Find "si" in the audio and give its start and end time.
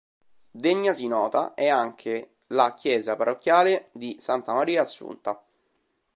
0.93-1.05